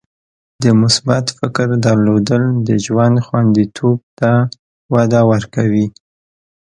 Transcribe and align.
د 0.63 0.65
مثبت 0.81 1.25
فکر 1.37 1.67
درلودل 1.85 2.43
د 2.67 2.69
ژوند 2.85 3.15
خوندیتوب 3.25 3.97
ته 4.19 4.31
وده 4.93 5.21
ورکوي. 5.31 5.87